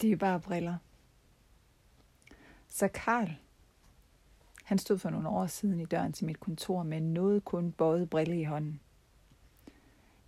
Det 0.00 0.12
er 0.12 0.16
bare 0.16 0.40
briller. 0.40 0.76
Så 2.68 2.88
Karl, 2.88 3.30
han 4.64 4.78
stod 4.78 4.98
for 4.98 5.10
nogle 5.10 5.28
år 5.28 5.46
siden 5.46 5.80
i 5.80 5.84
døren 5.84 6.12
til 6.12 6.26
mit 6.26 6.40
kontor 6.40 6.82
med 6.82 7.00
noget 7.00 7.44
kun 7.44 7.72
bøjet 7.72 8.10
brille 8.10 8.40
i 8.40 8.44
hånden. 8.44 8.80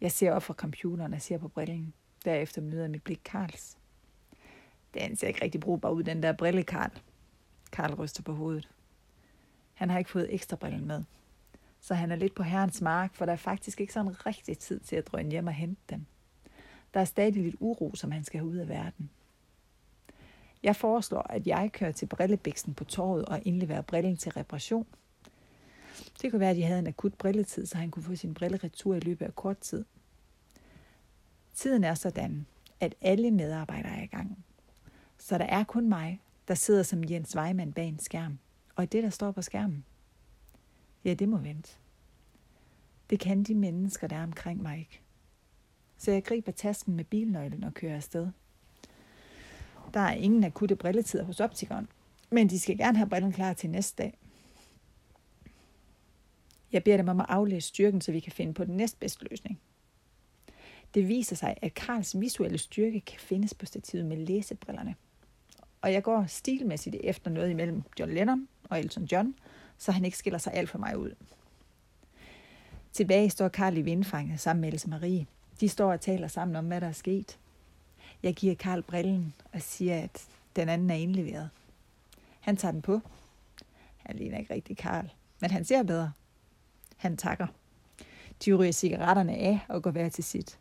Jeg 0.01 0.12
ser 0.12 0.33
op 0.33 0.43
fra 0.43 0.54
computeren 0.54 1.14
og 1.14 1.22
ser 1.22 1.38
på 1.38 1.48
brillen. 1.48 1.95
Derefter 2.25 2.62
møder 2.62 2.88
mit 2.88 3.03
blik 3.03 3.21
Karls. 3.25 3.79
Den 4.95 5.17
ser 5.17 5.29
ikke 5.29 5.45
rigtig 5.45 5.61
brugbar 5.61 5.91
ud, 5.91 6.03
den 6.03 6.23
der 6.23 6.33
brille, 6.33 6.63
Karl. 6.63 6.91
Karl 7.73 7.95
ryster 7.95 8.23
på 8.23 8.35
hovedet. 8.35 8.69
Han 9.75 9.91
har 9.91 9.99
ikke 9.99 10.11
fået 10.11 10.35
ekstra 10.35 10.57
brillen 10.57 10.87
med. 10.87 11.05
Så 11.81 11.95
han 11.95 12.11
er 12.11 12.17
lidt 12.17 12.35
på 12.35 12.43
herrens 12.43 12.81
mark, 12.81 13.15
for 13.15 13.25
der 13.25 13.33
er 13.33 13.37
faktisk 13.37 13.81
ikke 13.81 13.93
sådan 13.93 14.27
rigtig 14.27 14.59
tid 14.59 14.81
til 14.81 14.97
at 14.97 15.07
drøne 15.07 15.31
hjem 15.31 15.47
og 15.47 15.53
hente 15.53 15.83
dem. 15.91 16.07
Der 16.95 17.01
er 17.01 17.05
stadig 17.05 17.43
lidt 17.43 17.57
uro, 17.61 17.95
som 17.95 18.11
han 18.11 18.25
skal 18.25 18.41
have 18.41 18.51
ud 18.51 18.57
af 18.57 18.69
verden. 18.69 19.11
Jeg 20.62 20.77
foreslår, 20.77 21.27
at 21.30 21.46
jeg 21.46 21.70
kører 21.73 21.92
til 21.92 22.06
brillebiksen 22.06 22.74
på 22.74 22.84
torvet 22.84 23.24
og 23.24 23.42
indleverer 23.45 23.82
brillen 23.82 24.16
til 24.16 24.32
reparation. 24.32 24.86
Det 26.23 26.30
kunne 26.30 26.41
være, 26.41 26.50
at 26.50 26.56
de 26.56 26.62
havde 26.62 26.78
en 26.78 26.86
akut 26.86 27.14
brilletid, 27.14 27.66
så 27.66 27.78
han 27.78 27.91
kunne 27.91 28.02
få 28.02 28.14
sin 28.14 28.34
brille 28.34 28.56
retur 28.56 28.95
i 28.95 29.00
løbet 29.00 29.27
af 29.27 29.34
kort 29.34 29.59
tid. 29.59 29.84
Tiden 31.55 31.84
er 31.84 31.95
sådan, 31.95 32.46
at 32.80 32.95
alle 33.00 33.30
medarbejdere 33.30 33.96
er 33.96 34.02
i 34.02 34.06
gang. 34.06 34.45
Så 35.19 35.38
der 35.38 35.45
er 35.45 35.64
kun 35.64 35.88
mig, 35.88 36.20
der 36.48 36.55
sidder 36.55 36.83
som 36.83 37.05
Jens 37.11 37.36
Weimann 37.36 37.72
bag 37.72 37.88
en 37.88 37.98
skærm. 37.98 38.38
Og 38.77 38.92
det, 38.92 39.02
der 39.02 39.11
står 39.11 39.30
på 39.30 39.42
skærmen, 39.42 39.84
ja, 41.05 41.14
det 41.14 41.28
må 41.28 41.36
vente. 41.36 41.70
Det 43.11 43.20
kan 43.20 43.42
de 43.42 43.55
mennesker, 43.55 44.06
der 44.06 44.16
er 44.16 44.22
omkring 44.22 44.62
mig 44.62 44.78
ikke. 44.78 45.00
Så 45.97 46.11
jeg 46.11 46.24
griber 46.24 46.52
tasken 46.52 46.97
med 46.97 47.05
bilnøglen 47.05 47.64
og 47.64 47.74
kører 47.74 47.97
afsted. 47.97 48.28
Der 49.94 50.00
er 50.00 50.14
ingen 50.14 50.44
akutte 50.44 50.76
brilletider 50.76 51.24
hos 51.24 51.40
optikeren, 51.40 51.88
men 52.30 52.50
de 52.50 52.60
skal 52.60 52.78
gerne 52.78 52.98
have 52.98 53.08
brillen 53.08 53.33
klar 53.33 53.52
til 53.52 53.70
næste 53.70 54.02
dag. 54.02 54.19
Jeg 56.72 56.84
beder 56.84 56.97
dem 56.97 57.08
om 57.08 57.20
at 57.20 57.27
aflæse 57.28 57.69
styrken, 57.69 58.00
så 58.00 58.12
vi 58.12 58.20
kan 58.20 58.32
finde 58.32 58.55
på 58.55 58.64
den 58.64 58.77
næstbedste 58.77 59.27
løsning. 59.30 59.60
Det 60.94 61.08
viser 61.08 61.36
sig, 61.36 61.56
at 61.62 61.74
Karls 61.74 62.20
visuelle 62.20 62.58
styrke 62.58 63.00
kan 63.00 63.20
findes 63.20 63.55
på 63.55 63.66
stativet 63.66 64.06
med 64.06 64.16
læsebrillerne. 64.16 64.94
Og 65.80 65.92
jeg 65.92 66.02
går 66.02 66.27
stilmæssigt 66.27 66.97
efter 67.00 67.30
noget 67.30 67.50
imellem 67.50 67.82
John 67.98 68.12
Lennon 68.12 68.48
og 68.64 68.80
Elton 68.80 69.04
John, 69.04 69.34
så 69.78 69.92
han 69.92 70.04
ikke 70.04 70.19
skiller 70.19 70.38
sig 70.38 70.54
alt 70.54 70.70
for 70.70 70.78
mig 70.78 70.98
ud. 70.98 71.14
Tilbage 72.92 73.30
står 73.30 73.48
Karl 73.48 73.77
i 73.77 73.82
vindfanget 73.82 74.41
sammen 74.41 74.60
med 74.60 74.72
Else 74.72 74.88
Marie. 74.88 75.27
De 75.60 75.69
står 75.69 75.92
og 75.92 76.00
taler 76.00 76.28
sammen 76.28 76.56
om, 76.56 76.66
hvad 76.66 76.80
der 76.80 76.86
er 76.86 76.92
sket. 76.92 77.38
Jeg 78.22 78.34
giver 78.34 78.54
Karl 78.54 78.82
brillen 78.82 79.34
og 79.52 79.62
siger, 79.62 80.02
at 80.02 80.26
den 80.56 80.68
anden 80.68 80.90
er 80.90 80.94
indleveret. 80.94 81.50
Han 82.40 82.56
tager 82.56 82.72
den 82.72 82.82
på. 82.82 83.00
Han 83.96 84.16
ligner 84.16 84.38
ikke 84.38 84.54
rigtig 84.54 84.76
Karl, 84.76 85.10
men 85.40 85.50
han 85.50 85.64
ser 85.64 85.82
bedre. 85.82 86.12
Han 86.96 87.16
takker. 87.16 87.46
De 88.44 88.54
ryger 88.54 88.72
cigaretterne 88.72 89.34
af 89.34 89.58
og 89.68 89.82
går 89.82 89.91
hver 89.91 90.08
til 90.08 90.24
sit. 90.24 90.58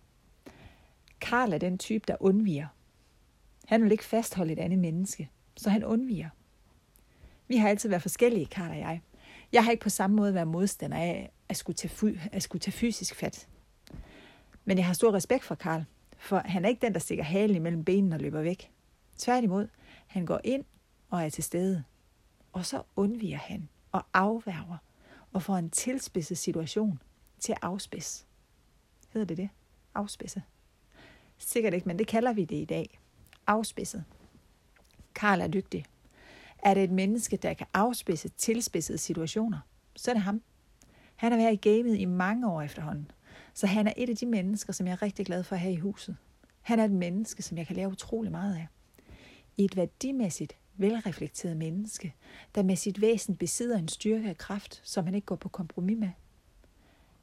Karl 1.22 1.54
er 1.54 1.58
den 1.58 1.78
type, 1.78 2.04
der 2.08 2.16
undviger. 2.20 2.68
Han 3.66 3.84
vil 3.84 3.92
ikke 3.92 4.06
fastholde 4.06 4.54
et 4.54 4.60
andet 4.60 4.80
menneske, 4.80 5.30
så 5.58 5.70
han 5.70 5.84
undviger. 5.84 6.30
Vi 7.48 7.58
har 7.58 7.70
altid 7.70 7.90
været 7.90 8.02
forskellige, 8.02 8.46
Karl 8.46 8.72
og 8.72 8.78
jeg. 8.78 9.02
Jeg 9.52 9.64
har 9.64 9.72
ikke 9.72 9.84
på 9.84 9.90
samme 9.90 10.16
måde 10.16 10.34
været 10.34 10.48
modstander 10.48 10.98
af 10.98 11.32
at 11.50 11.58
skulle 11.58 11.76
tage, 11.76 12.20
at 12.32 12.44
skulle 12.44 12.60
tage 12.60 12.72
fysisk 12.72 13.16
fat. 13.16 13.48
Men 14.66 14.78
jeg 14.78 14.86
har 14.86 14.94
stor 14.94 15.14
respekt 15.14 15.44
for 15.44 15.56
Karl, 15.56 15.84
for 16.20 16.42
han 16.46 16.66
er 16.66 16.70
ikke 16.70 16.82
den, 16.82 16.94
der 16.94 17.00
stikker 17.00 17.24
halen 17.24 17.56
imellem 17.56 17.84
benene 17.84 18.16
og 18.16 18.20
løber 18.20 18.42
væk. 18.42 18.72
Tværtimod, 19.18 19.68
han 20.08 20.26
går 20.26 20.42
ind 20.44 20.66
og 21.10 21.24
er 21.24 21.30
til 21.30 21.44
stede. 21.44 21.84
Og 22.54 22.66
så 22.66 22.84
undviger 22.96 23.38
han 23.38 23.70
og 23.92 24.06
afværger 24.14 24.78
og 25.34 25.44
får 25.44 25.56
en 25.56 25.70
tilspidset 25.70 26.38
situation 26.38 27.02
til 27.40 27.52
at 27.52 27.58
afspidse. 27.62 28.26
Hedder 29.10 29.28
det 29.28 29.38
det? 29.38 29.50
Afspidse. 29.96 30.44
Sikkert 31.38 31.74
ikke, 31.74 31.88
men 31.88 32.00
det 32.00 32.08
kalder 32.08 32.34
vi 32.34 32.46
det 32.46 32.56
i 32.56 32.66
dag. 32.66 33.00
Afspidset. 33.48 34.04
Karl 35.16 35.42
er 35.42 35.48
dygtig. 35.48 35.86
Er 36.64 36.74
det 36.74 36.84
et 36.84 36.92
menneske, 36.92 37.38
der 37.38 37.54
kan 37.54 37.68
afspidse 37.74 38.30
tilspidsede 38.30 38.98
situationer, 38.98 39.60
så 39.96 40.12
er 40.12 40.16
det 40.16 40.24
ham. 40.24 40.42
Han 41.16 41.32
har 41.32 41.40
været 41.40 41.54
i 41.54 41.70
gamet 41.70 41.98
i 41.98 42.06
mange 42.06 42.50
år 42.52 42.62
efterhånden. 42.62 43.12
Så 43.54 43.68
han 43.68 43.88
er 43.88 43.94
et 43.98 44.10
af 44.10 44.16
de 44.16 44.26
mennesker, 44.26 44.74
som 44.74 44.88
jeg 44.88 44.94
er 44.94 45.02
rigtig 45.02 45.26
glad 45.26 45.44
for 45.44 45.56
at 45.56 45.62
have 45.62 45.74
i 45.74 45.78
huset. 45.78 46.18
Han 46.62 46.80
er 46.80 46.86
et 46.86 46.92
menneske, 46.92 47.44
som 47.44 47.58
jeg 47.58 47.68
kan 47.68 47.76
lære 47.76 47.88
utrolig 47.88 48.32
meget 48.32 48.56
af. 48.56 48.68
Et 49.58 49.76
værdimæssigt 49.76 50.58
velreflekteret 50.78 51.58
menneske, 51.58 52.14
der 52.56 52.64
med 52.64 52.76
sit 52.76 53.02
væsen 53.02 53.36
besidder 53.36 53.78
en 53.78 53.88
styrke 53.88 54.30
og 54.30 54.38
kraft, 54.38 54.82
som 54.84 55.06
han 55.06 55.16
ikke 55.16 55.26
går 55.26 55.36
på 55.36 55.50
kompromis 55.50 55.98
med. 55.98 56.10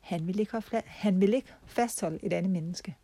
Han 0.00 0.26
vil 0.26 0.40
ikke, 0.40 0.62
han 0.86 1.20
vil 1.20 1.34
ikke 1.34 1.54
fastholde 1.66 2.18
et 2.22 2.32
andet 2.32 2.52
menneske. 2.52 2.96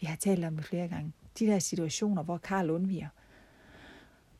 Vi 0.00 0.06
har 0.06 0.16
talt 0.16 0.44
om 0.44 0.56
det 0.56 0.64
flere 0.64 0.88
gange. 0.88 1.12
De 1.38 1.46
der 1.46 1.58
situationer, 1.58 2.22
hvor 2.22 2.38
Karl 2.38 2.70
undviger. 2.70 3.08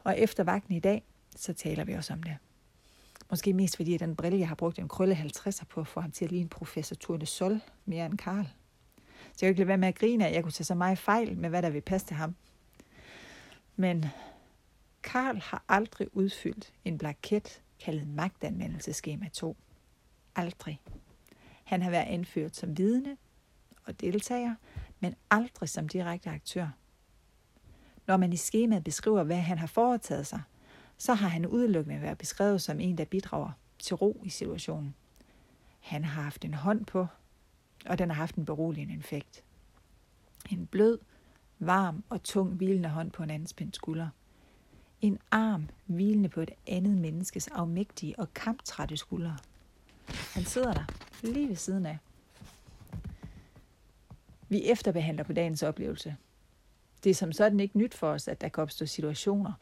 Og 0.04 0.19
efter 0.19 0.44
vagten 0.44 0.75
i 0.75 0.81
dag, 0.81 1.02
så 1.36 1.52
taler 1.52 1.84
vi 1.84 1.92
også 1.92 2.12
om 2.12 2.22
det. 2.22 2.36
Måske 3.30 3.52
mest 3.52 3.76
fordi, 3.76 3.94
at 3.94 4.00
den 4.00 4.16
brille, 4.16 4.38
jeg 4.38 4.48
har 4.48 4.54
brugt 4.54 4.78
en 4.78 4.88
krølle 4.88 5.14
50'er 5.14 5.64
på, 5.64 5.84
for 5.84 6.00
ham 6.00 6.10
til 6.10 6.24
at 6.24 6.32
ligne 6.32 6.48
professor 6.48 6.96
Tour 6.96 7.16
de 7.16 7.26
Sol 7.26 7.60
mere 7.84 8.06
end 8.06 8.18
Karl. 8.18 8.48
Så 9.36 9.46
jeg 9.46 9.46
kan 9.46 9.48
ikke 9.48 9.60
lade 9.60 9.68
være 9.68 9.78
med 9.78 9.88
at 9.88 9.94
grine, 9.94 10.26
at 10.26 10.34
jeg 10.34 10.42
kunne 10.42 10.52
tage 10.52 10.64
så 10.64 10.74
meget 10.74 10.98
fejl 10.98 11.38
med, 11.38 11.48
hvad 11.48 11.62
der 11.62 11.70
vil 11.70 11.80
passe 11.80 12.06
til 12.06 12.16
ham. 12.16 12.34
Men 13.76 14.04
Karl 15.02 15.36
har 15.36 15.64
aldrig 15.68 16.16
udfyldt 16.16 16.72
en 16.84 16.98
blanket 16.98 17.62
kaldet 17.80 18.08
magtanvendelseskema 18.08 19.28
2. 19.28 19.56
Aldrig. 20.36 20.80
Han 21.64 21.82
har 21.82 21.90
været 21.90 22.06
anført 22.06 22.56
som 22.56 22.78
vidne 22.78 23.16
og 23.84 24.00
deltager, 24.00 24.54
men 25.00 25.14
aldrig 25.30 25.68
som 25.68 25.88
direkte 25.88 26.30
aktør. 26.30 26.68
Når 28.06 28.16
man 28.16 28.32
i 28.32 28.36
skemaet 28.36 28.84
beskriver, 28.84 29.22
hvad 29.22 29.36
han 29.36 29.58
har 29.58 29.66
foretaget 29.66 30.26
sig, 30.26 30.42
så 30.99 31.15
har 31.15 31.28
han 31.28 31.47
udelukkende 31.47 32.03
været 32.03 32.19
beskrevet 32.19 32.62
som 32.62 32.81
en, 32.81 32.99
der 32.99 33.05
bidrager 33.05 33.50
til 33.78 33.97
ro 33.97 34.21
i 34.25 34.28
situationen. 34.28 34.94
Han 35.81 36.05
har 36.05 36.22
haft 36.22 36.44
en 36.44 36.55
hånd 36.55 36.84
på, 36.87 37.06
og 37.87 37.99
den 37.99 38.10
har 38.10 38.16
haft 38.16 38.34
en 38.34 38.44
beroligende 38.44 38.94
effekt. 38.94 39.44
En 40.50 40.66
blød, 40.66 40.99
varm 41.59 42.05
og 42.09 42.22
tung 42.22 42.55
hvilende 42.55 42.88
hånd 42.88 43.10
på 43.10 43.22
en 43.22 43.31
anden 43.31 43.47
spændt 43.47 43.77
skulder. 43.77 44.09
En 45.00 45.19
arm 45.31 45.69
hvilende 45.87 46.28
på 46.28 46.41
et 46.41 46.50
andet 46.66 46.97
menneskes 46.97 47.49
afmægtige 47.49 48.19
og 48.19 48.34
kamptrætte 48.34 48.97
skuldre. 48.97 49.37
Han 50.34 50.44
sidder 50.44 50.72
der, 50.72 50.84
lige 51.22 51.49
ved 51.49 51.56
siden 51.56 51.87
af. 51.87 51.99
Vi 54.49 54.65
efterbehandler 54.65 55.25
på 55.25 55.32
dagens 55.32 55.62
oplevelse. 55.62 56.16
Det 57.05 57.11
er 57.11 57.15
som 57.15 57.32
sådan 57.32 57.61
ikke 57.61 57.78
nyt 57.78 57.94
for 57.94 58.09
os, 58.11 58.28
at 58.28 58.41
der 58.41 58.49
kan 58.49 58.62
opstå 58.62 58.87
situationer, 58.87 59.53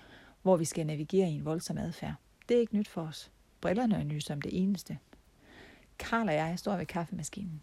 hvor 0.42 0.56
vi 0.56 0.64
skal 0.64 0.86
navigere 0.86 1.30
i 1.30 1.34
en 1.34 1.44
voldsom 1.44 1.78
adfærd. 1.78 2.14
Det 2.48 2.56
er 2.56 2.60
ikke 2.60 2.76
nyt 2.76 2.88
for 2.88 3.03
os. 3.03 3.30
Brillerne 3.60 3.97
er 3.97 4.04
nye 4.04 4.20
som 4.20 4.41
det 4.41 4.62
eneste. 4.62 4.98
Karl 5.98 6.28
og 6.28 6.34
jeg 6.34 6.58
står 6.58 6.76
ved 6.76 6.86
kaffemaskinen, 6.86 7.62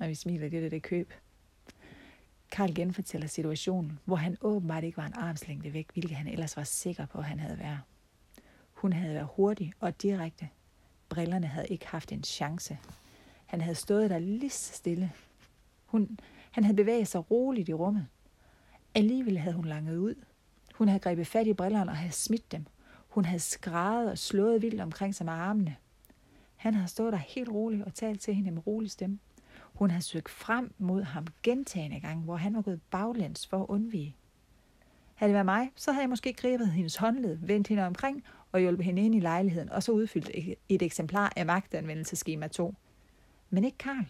og 0.00 0.08
vi 0.08 0.14
smiler 0.14 0.48
lidt 0.48 0.64
af 0.64 0.70
det 0.70 0.82
køb. 0.82 1.12
Karl 2.50 2.74
genfortæller 2.74 3.28
situationen, 3.28 3.98
hvor 4.04 4.16
han 4.16 4.36
åbenbart 4.40 4.84
ikke 4.84 4.96
var 4.96 5.06
en 5.06 5.14
armslængde 5.14 5.72
væk, 5.72 5.92
hvilket 5.92 6.16
han 6.16 6.28
ellers 6.28 6.56
var 6.56 6.64
sikker 6.64 7.06
på, 7.06 7.18
at 7.18 7.24
han 7.24 7.40
havde 7.40 7.58
været. 7.58 7.80
Hun 8.72 8.92
havde 8.92 9.14
været 9.14 9.28
hurtig 9.36 9.72
og 9.80 10.02
direkte. 10.02 10.48
Brillerne 11.08 11.46
havde 11.46 11.68
ikke 11.68 11.86
haft 11.86 12.12
en 12.12 12.24
chance. 12.24 12.78
Han 13.46 13.60
havde 13.60 13.74
stået 13.74 14.10
der 14.10 14.18
lige 14.18 14.50
stille. 14.50 15.12
Hun, 15.86 16.18
han 16.50 16.64
havde 16.64 16.76
bevæget 16.76 17.08
sig 17.08 17.30
roligt 17.30 17.68
i 17.68 17.74
rummet. 17.74 18.06
Alligevel 18.94 19.38
havde 19.38 19.56
hun 19.56 19.64
langet 19.64 19.96
ud. 19.96 20.14
Hun 20.80 20.88
havde 20.88 21.00
grebet 21.00 21.26
fat 21.26 21.46
i 21.46 21.52
brillerne 21.52 21.90
og 21.90 21.96
havde 21.96 22.12
smidt 22.12 22.52
dem. 22.52 22.66
Hun 23.08 23.24
havde 23.24 23.40
skrædet 23.40 24.10
og 24.10 24.18
slået 24.18 24.62
vildt 24.62 24.80
omkring 24.80 25.14
sig 25.14 25.24
med 25.26 25.32
armene. 25.32 25.76
Han 26.56 26.74
havde 26.74 26.88
stået 26.88 27.12
der 27.12 27.18
helt 27.18 27.48
roligt 27.48 27.84
og 27.84 27.94
talt 27.94 28.20
til 28.20 28.34
hende 28.34 28.50
med 28.50 28.66
rolig 28.66 28.90
stemme. 28.90 29.18
Hun 29.74 29.90
havde 29.90 30.04
søgt 30.04 30.30
frem 30.30 30.74
mod 30.78 31.02
ham 31.02 31.26
gentagende 31.42 32.00
gange, 32.00 32.24
hvor 32.24 32.36
han 32.36 32.54
var 32.54 32.62
gået 32.62 32.80
baglæns 32.90 33.46
for 33.46 33.62
at 33.62 33.66
undvige. 33.68 34.16
Havde 35.14 35.28
det 35.28 35.34
været 35.34 35.46
mig, 35.46 35.70
så 35.76 35.92
havde 35.92 36.02
jeg 36.02 36.10
måske 36.10 36.32
grebet 36.32 36.72
hendes 36.72 36.96
håndled, 36.96 37.38
vendt 37.42 37.68
hende 37.68 37.86
omkring 37.86 38.24
og 38.52 38.60
hjulpet 38.60 38.84
hende 38.84 39.02
ind 39.02 39.14
i 39.14 39.20
lejligheden, 39.20 39.68
og 39.68 39.82
så 39.82 39.92
udfyldt 39.92 40.30
et 40.68 40.82
eksemplar 40.82 41.32
af 41.36 41.46
magtanvendelseskema 41.46 42.48
2. 42.48 42.74
Men 43.50 43.64
ikke 43.64 43.78
Karl. 43.78 44.06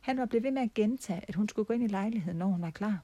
Han 0.00 0.18
var 0.18 0.26
blevet 0.26 0.44
ved 0.44 0.50
med 0.50 0.62
at 0.62 0.74
gentage, 0.74 1.24
at 1.28 1.34
hun 1.34 1.48
skulle 1.48 1.66
gå 1.66 1.72
ind 1.72 1.84
i 1.84 1.86
lejligheden, 1.86 2.38
når 2.38 2.46
hun 2.46 2.62
var 2.62 2.70
klar. 2.70 3.00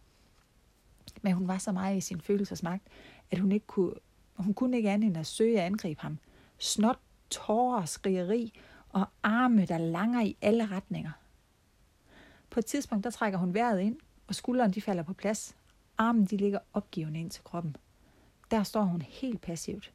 Men 1.23 1.33
hun 1.33 1.49
var 1.49 1.59
så 1.59 1.73
meget 1.73 1.97
i 1.97 2.01
sin 2.01 2.21
følelsesmagt, 2.21 2.83
at 3.31 3.39
hun 3.39 3.53
ikke 3.53 3.67
kunne, 3.67 3.95
hun 4.37 4.55
kunne 4.55 4.77
ikke 4.77 4.91
andet 4.91 5.07
end 5.07 5.17
at 5.17 5.27
søge 5.27 5.61
at 5.61 5.67
angribe 5.67 6.01
ham. 6.01 6.19
Snot, 6.59 6.99
tårer, 7.31 7.85
skrigeri 7.85 8.53
og 8.89 9.07
arme, 9.23 9.67
der 9.67 9.79
langer 9.79 10.23
i 10.23 10.37
alle 10.43 10.67
retninger. 10.67 11.11
På 12.51 12.61
et 12.61 12.67
tidspunkt, 12.67 13.05
der 13.05 13.11
trækker 13.11 13.39
hun 13.39 13.55
vejret 13.55 13.81
ind, 13.81 13.97
og 14.27 14.35
skuldrene 14.35 14.73
de 14.73 14.83
falder 14.83 15.03
på 15.03 15.13
plads. 15.13 15.57
Armen 15.99 16.25
de 16.25 16.37
ligger 16.37 16.59
opgivende 16.73 17.21
ind 17.21 17.31
til 17.31 17.45
kroppen. 17.45 17.77
Der 18.51 18.63
står 18.63 18.83
hun 18.83 19.03
helt 19.03 19.41
passivt. 19.41 19.93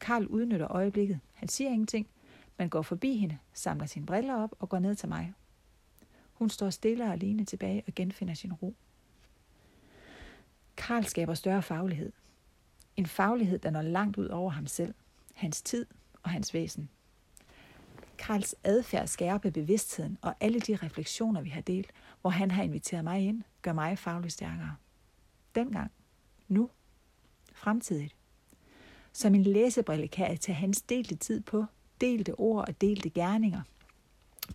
Karl 0.00 0.26
udnytter 0.26 0.70
øjeblikket. 0.70 1.20
Han 1.32 1.48
siger 1.48 1.70
ingenting, 1.70 2.06
men 2.58 2.70
går 2.70 2.82
forbi 2.82 3.16
hende, 3.16 3.38
samler 3.52 3.86
sine 3.86 4.06
briller 4.06 4.34
op 4.34 4.54
og 4.60 4.68
går 4.68 4.78
ned 4.78 4.94
til 4.94 5.08
mig. 5.08 5.34
Hun 6.32 6.50
står 6.50 6.70
stille 6.70 7.04
og 7.04 7.12
alene 7.12 7.44
tilbage 7.44 7.82
og 7.86 7.94
genfinder 7.94 8.34
sin 8.34 8.52
ro. 8.52 8.76
Karl 10.76 11.04
skaber 11.04 11.34
større 11.34 11.62
faglighed. 11.62 12.12
En 12.96 13.06
faglighed, 13.06 13.58
der 13.58 13.70
når 13.70 13.82
langt 13.82 14.16
ud 14.16 14.28
over 14.28 14.50
ham 14.50 14.66
selv, 14.66 14.94
hans 15.34 15.62
tid 15.62 15.86
og 16.22 16.30
hans 16.30 16.54
væsen. 16.54 16.88
Karls 18.18 18.54
adfærd 18.64 19.06
skærper 19.06 19.50
bevidstheden, 19.50 20.18
og 20.22 20.34
alle 20.40 20.60
de 20.60 20.76
refleksioner, 20.76 21.40
vi 21.40 21.48
har 21.48 21.60
delt, 21.60 21.92
hvor 22.20 22.30
han 22.30 22.50
har 22.50 22.62
inviteret 22.62 23.04
mig 23.04 23.20
ind, 23.20 23.42
gør 23.62 23.72
mig 23.72 23.98
fagligt 23.98 24.32
stærkere. 24.32 24.76
Dengang. 25.54 25.90
Nu. 26.48 26.70
Fremtidigt. 27.52 28.16
Som 29.12 29.34
en 29.34 29.42
læsebrille 29.42 30.08
kan 30.08 30.30
jeg 30.30 30.40
tage 30.40 30.56
hans 30.56 30.82
delte 30.82 31.14
tid 31.14 31.40
på, 31.40 31.64
delte 32.00 32.34
ord 32.34 32.68
og 32.68 32.80
delte 32.80 33.10
gerninger, 33.10 33.62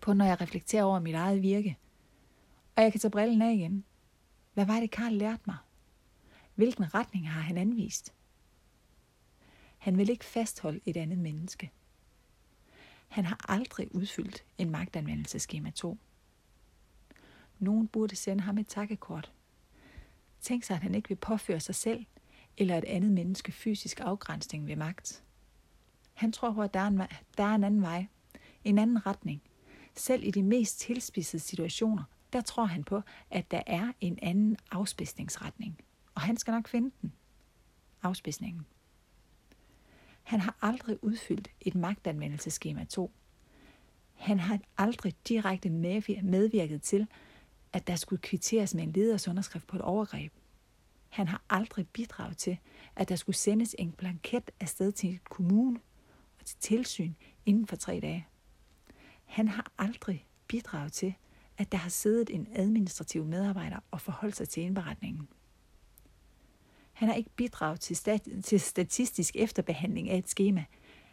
på 0.02 0.12
når 0.12 0.24
jeg 0.24 0.40
reflekterer 0.40 0.84
over 0.84 1.00
mit 1.00 1.14
eget 1.14 1.42
virke. 1.42 1.78
Og 2.76 2.82
jeg 2.82 2.92
kan 2.92 3.00
tage 3.00 3.10
brillen 3.10 3.42
af 3.42 3.52
igen. 3.52 3.84
Hvad 4.54 4.66
var 4.66 4.80
det, 4.80 4.90
Karl 4.90 5.12
lærte 5.12 5.42
mig? 5.46 5.56
Hvilken 6.58 6.94
retning 6.94 7.30
har 7.30 7.40
han 7.40 7.58
anvist? 7.58 8.14
Han 9.78 9.98
vil 9.98 10.10
ikke 10.10 10.24
fastholde 10.24 10.80
et 10.86 10.96
andet 10.96 11.18
menneske. 11.18 11.70
Han 13.08 13.24
har 13.24 13.40
aldrig 13.48 13.94
udfyldt 13.94 14.44
en 14.58 14.70
magtanvendelseskema 14.70 15.70
2. 15.70 15.98
Nogen 17.58 17.88
burde 17.88 18.16
sende 18.16 18.42
ham 18.42 18.58
et 18.58 18.66
takkekort. 18.66 19.32
Tænk 20.40 20.64
sig, 20.64 20.76
at 20.76 20.82
han 20.82 20.94
ikke 20.94 21.08
vil 21.08 21.16
påføre 21.16 21.60
sig 21.60 21.74
selv 21.74 22.06
eller 22.56 22.78
et 22.78 22.84
andet 22.84 23.10
menneske 23.10 23.52
fysisk 23.52 24.00
afgrænsning 24.00 24.66
ved 24.66 24.76
magt. 24.76 25.24
Han 26.14 26.32
tror 26.32 26.52
på, 26.52 26.62
at 26.62 26.74
der 26.74 26.80
er, 26.80 26.86
en, 26.86 27.02
der 27.36 27.44
er 27.44 27.54
en 27.54 27.64
anden 27.64 27.82
vej, 27.82 28.06
en 28.64 28.78
anden 28.78 29.06
retning. 29.06 29.42
Selv 29.96 30.24
i 30.24 30.30
de 30.30 30.42
mest 30.42 30.80
tilspidsede 30.80 31.42
situationer, 31.42 32.04
der 32.32 32.40
tror 32.40 32.64
han 32.64 32.84
på, 32.84 33.02
at 33.30 33.50
der 33.50 33.62
er 33.66 33.92
en 34.00 34.18
anden 34.22 34.56
afspidsningsretning. 34.70 35.78
Og 36.18 36.22
han 36.22 36.36
skal 36.36 36.52
nok 36.52 36.68
finde 36.68 36.90
den. 37.02 37.12
Afspidsningen. 38.02 38.66
Han 40.22 40.40
har 40.40 40.56
aldrig 40.62 41.04
udfyldt 41.04 41.50
et 41.60 41.74
magtanvendelseskema 41.74 42.84
2. 42.84 43.12
Han 44.14 44.40
har 44.40 44.60
aldrig 44.78 45.14
direkte 45.28 45.70
medvirket 45.70 46.82
til, 46.82 47.06
at 47.72 47.86
der 47.86 47.96
skulle 47.96 48.22
kvitteres 48.22 48.74
med 48.74 48.82
en 48.82 48.92
leders 48.92 49.28
underskrift 49.28 49.66
på 49.66 49.76
et 49.76 49.82
overgreb. 49.82 50.32
Han 51.08 51.28
har 51.28 51.42
aldrig 51.50 51.88
bidraget 51.88 52.36
til, 52.36 52.58
at 52.96 53.08
der 53.08 53.16
skulle 53.16 53.36
sendes 53.36 53.76
en 53.78 53.92
blanket 53.92 54.50
afsted 54.60 54.92
til 54.92 55.10
en 55.10 55.20
kommune 55.30 55.80
og 56.38 56.44
til 56.44 56.56
tilsyn 56.60 57.14
inden 57.46 57.66
for 57.66 57.76
tre 57.76 58.00
dage. 58.00 58.26
Han 59.24 59.48
har 59.48 59.72
aldrig 59.78 60.26
bidraget 60.48 60.92
til, 60.92 61.14
at 61.58 61.72
der 61.72 61.78
har 61.78 61.90
siddet 61.90 62.30
en 62.30 62.48
administrativ 62.52 63.24
medarbejder 63.24 63.78
og 63.90 64.00
forholdt 64.00 64.36
sig 64.36 64.48
til 64.48 64.62
indberetningen. 64.62 65.28
Han 66.98 67.08
har 67.08 67.14
ikke 67.14 67.30
bidraget 67.36 67.80
til, 67.80 67.96
stat- 67.96 68.44
til 68.44 68.60
statistisk 68.60 69.36
efterbehandling 69.36 70.10
af 70.10 70.18
et 70.18 70.28
schema. 70.28 70.64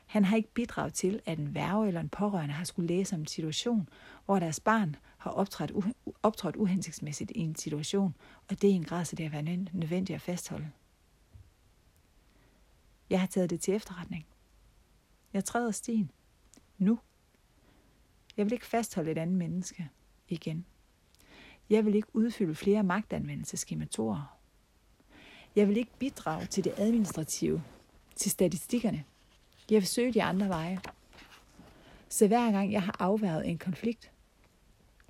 Han 0.06 0.26
har 0.26 0.36
ikke 0.38 0.54
bidraget 0.54 0.94
til, 0.94 1.22
at 1.26 1.40
en 1.40 1.54
værge 1.54 1.88
eller 1.88 2.02
en 2.02 2.10
pårørende 2.10 2.54
har 2.54 2.64
skulle 2.64 2.88
læse 2.88 3.16
om 3.16 3.22
en 3.22 3.28
situation, 3.28 3.90
hvor 4.26 4.40
deres 4.40 4.60
barn 4.60 4.96
har 5.18 5.32
optrådt, 5.32 5.72
u- 5.72 6.12
optrådt 6.24 6.56
uhensigtsmæssigt 6.56 7.32
i 7.36 7.40
en 7.40 7.56
situation, 7.56 8.16
og 8.48 8.62
det 8.62 8.70
er 8.70 8.74
en 8.74 8.84
grad, 8.84 9.06
så 9.06 9.16
det 9.16 9.26
har 9.30 9.42
været 9.42 9.70
nødvendigt 9.74 10.16
at 10.16 10.22
fastholde. 10.22 10.72
Jeg 13.10 13.20
har 13.20 13.28
taget 13.28 13.50
det 13.50 13.62
til 13.62 13.74
efterretning. 13.74 14.26
Jeg 15.34 15.46
træder 15.46 15.72
stien. 15.72 16.12
Nu. 16.78 17.00
Jeg 18.38 18.46
vil 18.46 18.54
ikke 18.54 18.66
fastholde 18.66 19.12
et 19.12 19.18
andet 19.18 19.38
menneske 19.38 19.90
igen. 20.28 20.66
Jeg 21.70 21.86
vil 21.86 21.96
ikke 21.96 22.16
udfylde 22.16 22.56
flere 22.56 22.84
magtanvendelseskematorer. 22.84 24.35
Jeg 25.56 25.68
vil 25.68 25.78
ikke 25.78 25.98
bidrage 26.00 26.46
til 26.46 26.63
det 26.63 26.74
administrative, 26.78 27.63
til 28.16 28.31
statistikkerne. 28.31 29.04
Jeg 29.72 29.75
vil 29.75 29.88
søge 29.88 30.13
de 30.13 30.24
andre 30.24 30.50
veje. 30.50 30.80
Så 32.10 32.28
hver 32.28 32.52
gang 32.52 32.72
jeg 32.72 32.81
har 32.81 32.96
afværget 33.00 33.50
en 33.50 33.57
konflikt, 33.57 34.12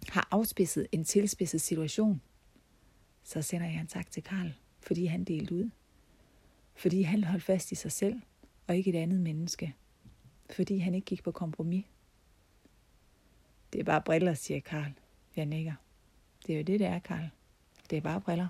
har 0.10 0.28
afspidset 0.32 0.88
en 0.92 1.04
tilspidset 1.04 1.62
situation, 1.62 2.22
så 3.24 3.42
sender 3.42 3.68
jeg 3.68 3.80
en 3.80 3.88
tak 3.88 4.12
til 4.12 4.24
Karl, 4.24 4.54
fordi 4.80 5.06
han 5.06 5.24
delte 5.24 5.56
ud. 5.56 5.70
Fordi 6.76 7.02
han 7.02 7.24
holdt 7.24 7.44
fast 7.44 7.72
i 7.72 7.76
sig 7.76 7.92
selv, 7.92 8.22
og 8.68 8.76
ikke 8.76 8.90
et 8.90 8.96
andet 8.96 9.20
menneske. 9.20 9.76
Fordi 10.50 10.78
han 10.78 10.96
ikke 10.96 11.06
gik 11.06 11.24
på 11.24 11.32
kompromis. 11.32 11.86
Det 13.74 13.80
er 13.80 13.84
bare 13.84 14.02
briller, 14.02 14.34
siger 14.34 14.60
Karl. 14.60 14.92
Jeg 15.36 15.46
nikker. 15.46 15.74
Det 16.48 16.54
er 16.54 16.58
jo 16.58 16.64
det, 16.64 16.80
det 16.80 16.88
er, 16.88 17.00
Karl. 17.00 17.30
Det 17.90 17.98
er 17.98 18.02
bare 18.02 18.22
briller. 18.22 18.48